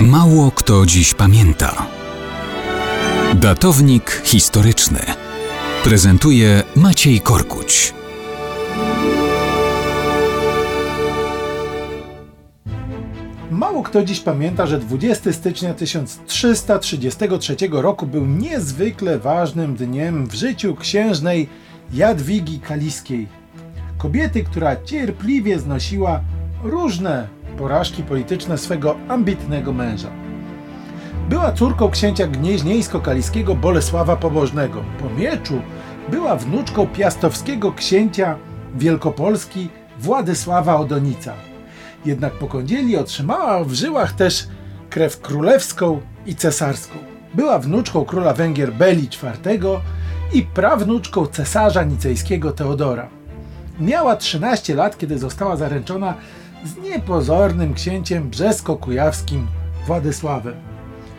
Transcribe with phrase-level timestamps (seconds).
[0.00, 1.86] Mało kto dziś pamięta.
[3.34, 4.98] Datownik historyczny
[5.84, 7.94] prezentuje Maciej Korkuć.
[13.50, 20.74] Mało kto dziś pamięta, że 20 stycznia 1333 roku był niezwykle ważnym dniem w życiu
[20.74, 21.48] księżnej
[21.92, 23.28] Jadwigi Kaliskiej.
[23.98, 26.20] Kobiety, która cierpliwie znosiła
[26.62, 30.10] różne porażki polityczne swego ambitnego męża.
[31.28, 34.84] Była córką księcia gnieźnieńsko-kaliskiego Bolesława Pobożnego.
[35.00, 35.62] Po mieczu
[36.08, 38.36] była wnuczką piastowskiego księcia
[38.74, 39.68] Wielkopolski
[39.98, 41.32] Władysława Odonica.
[42.04, 44.48] Jednak po kądzieli otrzymała w żyłach też
[44.90, 46.98] krew królewską i cesarską.
[47.34, 49.08] Była wnuczką króla Węgier Beli
[49.48, 49.80] IV
[50.32, 53.08] i prawnuczką cesarza nicejskiego Teodora.
[53.80, 56.14] Miała 13 lat, kiedy została zaręczona
[56.64, 59.46] z niepozornym księciem brzesko-kujawskim
[59.86, 60.54] Władysławem.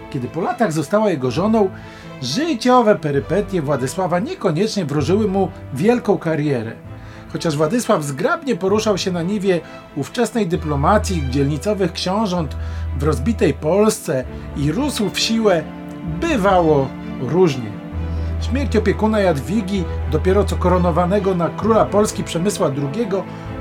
[0.09, 1.69] Kiedy po latach została jego żoną,
[2.21, 6.71] życiowe perypetie Władysława niekoniecznie wróżyły mu wielką karierę.
[7.33, 9.61] Chociaż Władysław zgrabnie poruszał się na niwie
[9.95, 12.55] ówczesnej dyplomacji dzielnicowych książąt
[12.99, 14.23] w rozbitej Polsce
[14.57, 15.63] i rósł w siłę,
[16.19, 16.87] bywało
[17.19, 17.86] różnie.
[18.41, 23.07] Śmierć opiekuna Jadwigi, dopiero co koronowanego na króla Polski Przemysła II,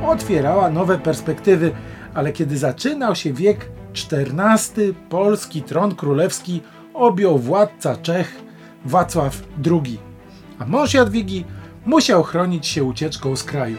[0.06, 1.72] otwierała nowe perspektywy,
[2.14, 6.62] ale kiedy zaczynał się wiek XIV, polski tron królewski
[6.94, 8.42] objął władca Czech
[8.84, 9.98] Wacław II,
[10.58, 11.44] a mąż Jadwigi
[11.86, 13.76] musiał chronić się ucieczką z kraju.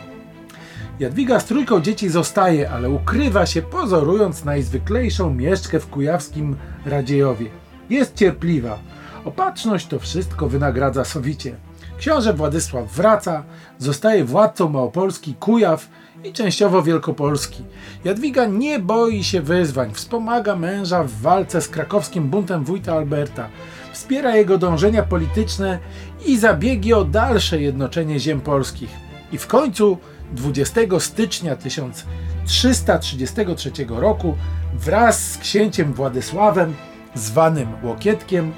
[0.99, 7.45] Jadwiga z trójką dzieci zostaje, ale ukrywa się pozorując najzwyklejszą mieszczkę w kujawskim Radziejowie.
[7.89, 8.79] Jest cierpliwa.
[9.27, 11.55] Opatrzność to wszystko wynagradza sowicie.
[11.97, 13.43] Książę Władysław wraca,
[13.77, 15.89] zostaje władcą Małopolski, Kujaw
[16.23, 17.63] i częściowo Wielkopolski.
[18.03, 23.49] Jadwiga nie boi się wyzwań, wspomaga męża w walce z krakowskim buntem wójta Alberta,
[23.93, 25.79] wspiera jego dążenia polityczne
[26.25, 28.89] i zabiegi o dalsze jednoczenie ziem polskich.
[29.31, 29.97] I w końcu
[30.31, 34.37] 20 stycznia 1333 roku
[34.73, 36.73] wraz z księciem Władysławem,
[37.15, 38.53] zwanym Łokietkiem,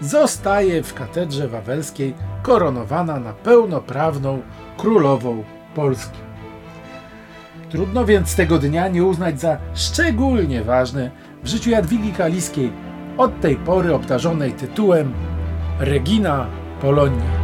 [0.00, 4.42] zostaje w katedrze wawelskiej koronowana na pełnoprawną
[4.76, 5.44] królową
[5.74, 6.18] Polski.
[7.70, 11.10] Trudno więc tego dnia nie uznać za szczególnie ważny
[11.42, 12.72] w życiu Jadwigi Kaliskiej,
[13.18, 15.12] od tej pory obdarzonej tytułem
[15.78, 16.46] Regina
[16.80, 17.39] Polonii.